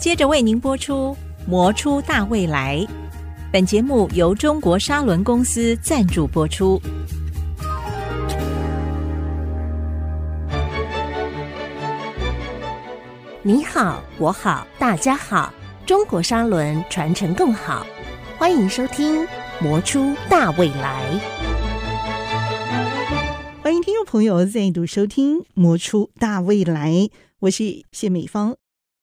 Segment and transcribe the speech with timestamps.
[0.00, 1.14] 接着为您播出
[1.46, 2.78] 《磨出大未来》。
[3.52, 6.80] 本节目由中国砂轮公司赞助播出。
[13.42, 15.52] 你好，我好，大家好，
[15.84, 17.86] 中国砂轮传承更好。
[18.38, 19.22] 欢迎收听
[19.60, 21.04] 《磨出大未来》。
[23.62, 26.90] 欢迎听众朋友再度收听《磨出大未来》，
[27.40, 28.56] 我是谢美芳。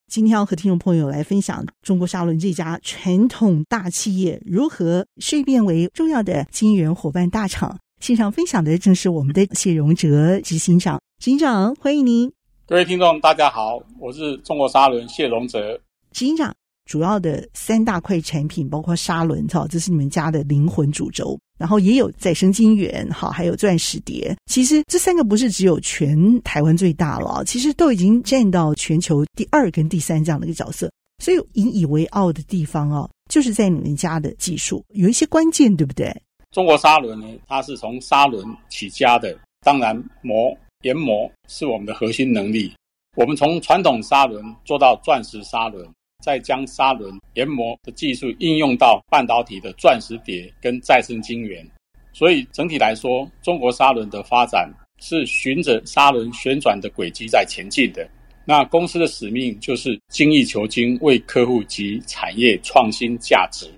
[0.09, 7.77] 今天要和听众朋友来分享中国砂轮这家传统大企业如何蜕变为重要的经营伙伴大厂。
[7.99, 12.31] 现场分享的正是我们的谢荣哲执行长，执行长欢迎您。
[12.65, 15.77] 各位听众大家好，我是中国砂轮谢荣哲
[16.13, 16.55] 执行长。
[16.85, 21.37] 主要的三大块产品包括砂轮，哈，这是你们家的灵魂主轴。
[21.57, 24.35] 然后也有再生晶圆，好，还有钻石碟。
[24.45, 30.91] 其实这三个不是只有全台湾最大了，其实都已经占到全球第二跟第三这样的一个角色。
[31.23, 36.15] 所以引以为傲的地方哦，就是在你们家的技术有一些关键，对不对？
[36.51, 42.71] 中国砂轮呢，它是从砂轮起家的，当然磨研磨是我们的核心能力。
[43.15, 45.87] 我们从传统砂轮做到钻石砂轮。
[46.23, 51.65] 再将砂轮研磨的技术应用到半导体的钻石碟跟再生晶圆，
[52.11, 58.07] 所以整体来说，中国砂轮的发展是循着砂轮旋转的轨迹在前进的。
[58.43, 63.69] 那公司的使命就是精益求精，为客户及产业创新价值。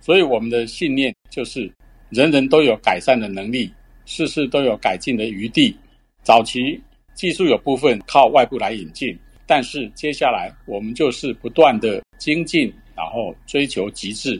[0.00, 1.70] 所以我们的信念就是，
[2.10, 3.72] 人人都有改善的能力，
[4.04, 5.76] 事事都有改进的余地。
[6.22, 6.80] 早期
[7.14, 9.18] 技术有部分靠外部来引进。
[9.48, 14.38] 但是接下来我们就是不断的精进，然后追求极致。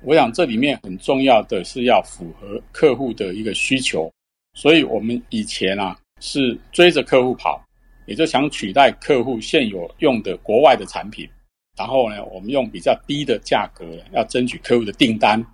[0.00, 4.10] 我想这里面很重要的是要符合客户的一个需求，
[4.54, 7.62] 所以我们以前啊是追着客户跑，
[8.06, 11.28] 也就想取代客户现有用的国外的产品，
[11.76, 15.44] 然后呢，我们用比较低的价格要争取客户的订单，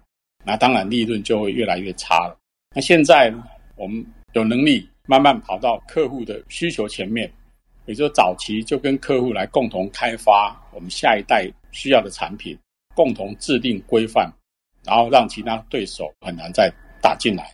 [0.44, 2.38] 那当然利润就会越来越差了。
[2.72, 3.42] 那现在呢，
[3.74, 7.28] 我们有能力慢慢跑到客户的需求前面。
[7.86, 12.56] 也就早期就跟客户来共同开发我们下一代需要的产品，
[12.94, 14.32] 共同制定规范，
[14.84, 17.52] 然后让其他对手很难再打进来。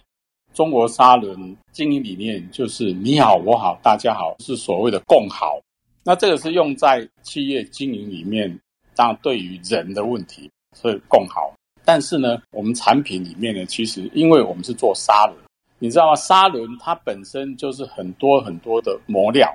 [0.52, 5.58] 中国砂轮经营理念就是你好我好大家好，是所谓的共好。
[6.04, 8.58] 那这个是用在企业经营里面，
[8.94, 11.52] 当然对于人的问题，是共好。
[11.84, 15.36] 但是呢，我们产品里面呢，其实因为我们是做砂轮，
[15.78, 16.16] 你知道吗？
[16.16, 19.48] 砂轮它本身就是很多很多的磨料。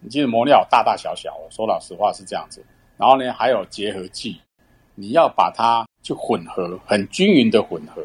[0.00, 2.64] 你记得磨料大大小小，我说老实话是这样子。
[2.96, 4.40] 然后呢，还有结合剂，
[4.94, 8.02] 你要把它去混合，很均匀的混合，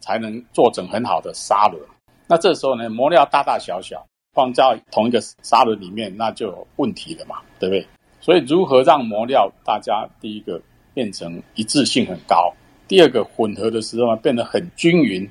[0.00, 1.80] 才能做成很好的砂轮。
[2.26, 7.86] 那这时候呢，磨料大大小小放在同一个砂轮里面，那就有问题了嘛，对不对？
[8.20, 10.60] 所以如何让磨料大家第一个
[10.94, 12.52] 变成一致性很高，
[12.86, 15.28] 第二个混合的时候呢，变得很均匀，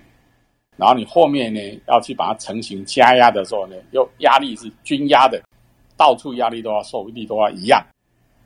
[0.76, 5.42] 然后你后面呢要去把它成型加压的时候呢，又压力是均压的。
[6.02, 7.80] 到处压力都要受力都要一样，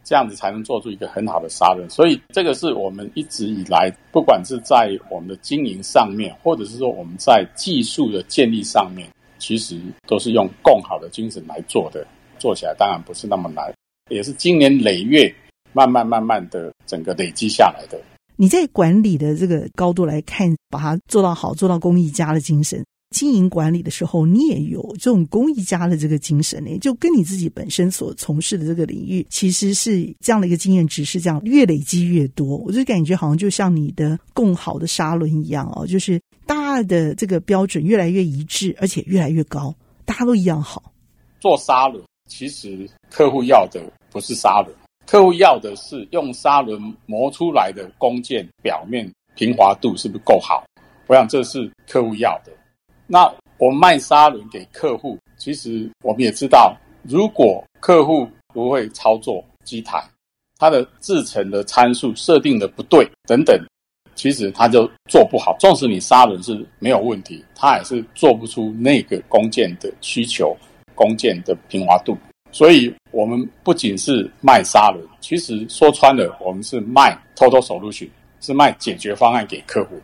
[0.03, 1.89] 这样子才能做出一个很好的砂轮。
[1.89, 9.07] 所以这个是我们一直以来，不管是在我们的经营上面，或者是说我们在技术的建立上面，
[9.39, 12.05] 其实都是用共好的精神来做的。
[12.39, 13.73] 做起来当然不是那么难，
[14.09, 15.33] 也是经年累月，
[15.72, 17.97] 慢慢慢慢的整个累积下来的。
[18.35, 22.85] 你在管理的这个高度来看，把它做到好，做到工艺家的精神。
[23.15, 32.57] 经营管理的时候，你也有这种工艺家的这个精神呢，就跟你自己本身所从事的这个领域，其实是这样的一个经验值是这样，越累积越多。
[32.57, 39.73] 我就感觉好像就像你的共好的砂轮一样哦，就是大家的这个标准越来越一致，而且越来越高，
[40.03, 40.91] 大家都一样好。
[41.39, 43.81] 做砂轮，其实客户要的
[44.11, 44.75] 不是砂轮，
[45.07, 50.65] 客户要的是用砂轮磨出来的工件表面平滑度是不是够好？
[51.07, 52.51] 我想这是客户要的。
[53.07, 60.03] 那我们卖砂轮给客户，其实我们也知道，如果客户不会操作机台，
[60.57, 63.57] 它的制程的参数设定的不对等等，
[64.16, 65.55] 其实他就做不好。
[65.59, 70.55] 纵使你砂轮是没有问题，他也是做不出那个工件的需求、
[70.93, 72.17] 工件的平滑度。
[72.52, 78.09] 所以，我们不仅是卖砂轮，其实说穿了，我们是卖 Total Solution，
[78.40, 79.99] 是卖解决方案给客户。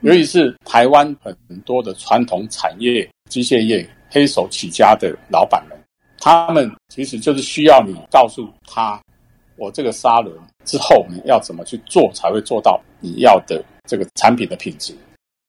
[0.00, 5.76] 尤其是台湾很多的传统产业、机械业黑手起家的老板们，
[6.18, 9.00] 他们其实就是需要你告诉他，
[9.56, 10.34] 我这个砂轮
[10.64, 14.94] 之后你要怎么去做才会做到你要的这个产品的品质。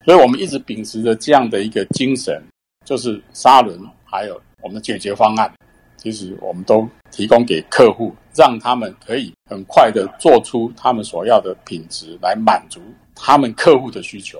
[0.06, 2.42] 所以我们一直秉持着这样的一个精神，
[2.86, 5.54] 就是砂轮还有我们的解决方案，
[5.98, 12.82] 其实我们都提供给客户，让他们可以很快的做出他们所要的品质，来满足
[13.22, 14.40] 他们客户的需求。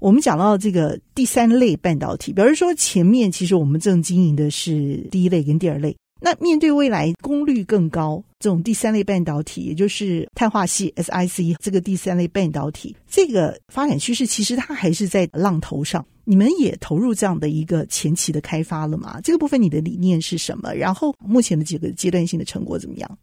[0.00, 5.96] 我们讲到这个第三类半导体，比如说前面其实我们正经营的是第一类跟第二类。
[6.24, 16.04] 那面对未来功率更高这种第三类半导体，也就是碳化系 SiC 这个第三类半导体，这个发展趋势其实它还是在浪头上。
[16.24, 19.20] 你们也投入这样的一个前期的开发了吗？
[19.24, 20.72] 这个部分你的理念是什么？
[20.74, 23.18] 然后目前的几个阶段性的成果怎么样？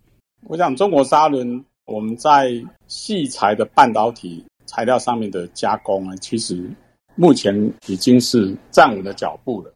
[0.47, 2.51] 我想中国砂轮我们在
[2.88, 6.69] 细材的半导体材料上面的加工呢，其实
[7.16, 7.54] 目前
[7.88, 9.74] 已经是站稳了脚步了。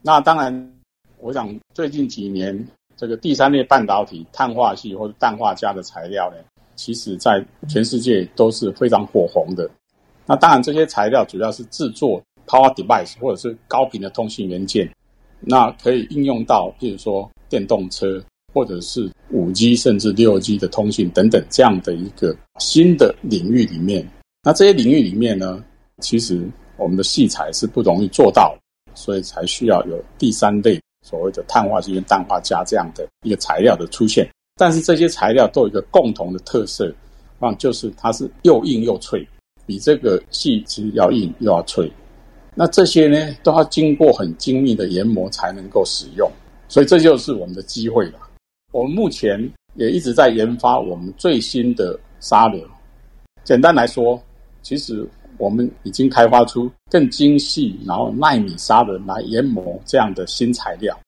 [0.00, 0.72] 那当然。
[1.18, 2.54] 我想最近几年，
[2.94, 6.36] 这个第三类半导体碳化系或者氮化镓的材料呢，
[6.76, 9.68] 其实在全世界都是非常火红的。
[10.26, 14.88] 那当然，这些材料主要是制作 power device 或者是高频的通信元件，
[15.40, 18.22] 那可以应用到，譬如说电动车
[18.52, 24.06] 或者是五 G 甚至六 G 的通信等等这样的一个新的领域里面。
[24.46, 25.60] 那这些领域里面呢，
[26.00, 28.56] 其实我们的细材是不容易做到，
[28.94, 30.80] 所以才需要有第三类。
[31.02, 36.94] 所谓的碳化矽跟氮化镓这样的一个材料的出现，但是这些材料都有一个共同的特色，
[37.40, 39.26] 啊，就是它是又硬又脆，
[39.66, 41.90] 比这个细其实要硬又要脆。
[42.54, 46.30] 那这些呢，都要经过很精密的研磨才能够使用，
[46.68, 48.20] 所以这就是我们的机会了。
[48.70, 49.40] 我们目前
[49.74, 52.62] 也一直在研发我们最新的砂轮。
[53.44, 54.20] 简单来说，
[54.66, 55.08] 其实。
[55.38, 60.98] 我们已经开发出更精细，然后纳米砂轮来研磨这样的新材料。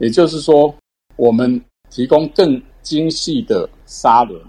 [0.00, 0.74] 也就是说，
[1.14, 4.42] 我们提供更精细的砂轮，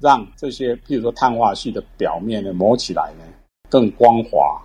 [0.00, 3.24] 让这些譬如说碳化系的表面呢磨起来呢
[3.68, 4.60] 更光滑，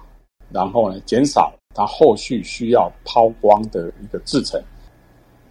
[0.51, 4.59] 然后呢减少它后续需要抛光的一个制程。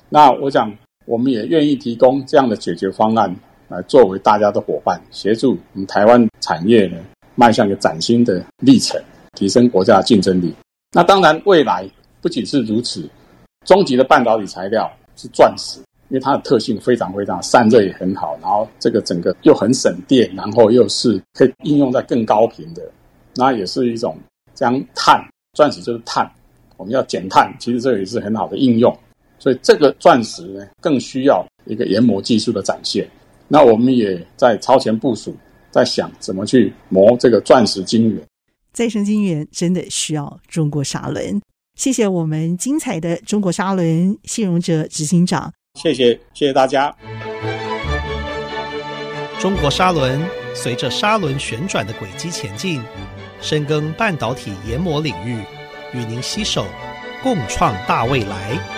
[0.09, 0.77] 那我想，
[1.07, 3.33] 我们也愿意提供这样的解决方案
[3.69, 6.99] 来作为大家的伙伴，协助我们台湾产业呢。
[7.39, 9.01] 迈向一个崭新的历程，
[9.35, 10.53] 提升国家的竞争力。
[10.91, 11.89] 那当然，未来
[12.21, 13.09] 不仅是如此，
[13.65, 22.83] 终极的半导体材料是钻石，因为它的特性非常非常散热也很好，然后这个整个又很省电，然后又是可以应用在更高频的，
[23.37, 24.19] 那也是一种
[24.53, 26.29] 将碳，钻石就是碳，
[26.77, 28.93] 我们要减碳，其实这也是很好的应用。
[29.39, 33.09] 所以这个钻石呢，更需要一个研磨技术的展现。
[33.47, 35.33] 那我们也在超前部署。
[35.71, 38.23] 在想怎么去磨这个钻石晶圆，
[38.73, 41.41] 再生晶圆真的需要中国砂轮。
[41.77, 46.95] 谢谢我们精彩的中国砂轮谢荣哲执行长，谢谢谢谢大家。
[49.39, 50.21] 中国砂轮
[50.55, 52.83] 随着砂轮旋转的轨迹前进，
[53.41, 55.39] 深耕半导体研磨领域，
[55.95, 56.67] 与您携手
[57.23, 58.78] 共创大未来。